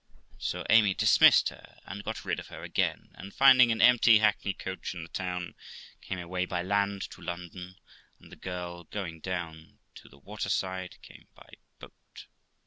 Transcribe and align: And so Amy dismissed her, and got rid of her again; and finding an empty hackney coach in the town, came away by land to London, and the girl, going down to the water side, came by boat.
And 0.31 0.41
so 0.41 0.65
Amy 0.67 0.95
dismissed 0.95 1.49
her, 1.49 1.77
and 1.85 2.03
got 2.03 2.25
rid 2.25 2.39
of 2.39 2.47
her 2.47 2.63
again; 2.63 3.11
and 3.13 3.35
finding 3.35 3.71
an 3.71 3.83
empty 3.83 4.17
hackney 4.17 4.51
coach 4.55 4.95
in 4.95 5.03
the 5.03 5.07
town, 5.09 5.53
came 6.01 6.17
away 6.17 6.45
by 6.47 6.63
land 6.63 7.03
to 7.11 7.21
London, 7.21 7.75
and 8.19 8.31
the 8.31 8.35
girl, 8.35 8.85
going 8.85 9.19
down 9.19 9.77
to 9.93 10.09
the 10.09 10.17
water 10.17 10.49
side, 10.49 10.97
came 11.03 11.27
by 11.35 11.49
boat. 11.77 12.25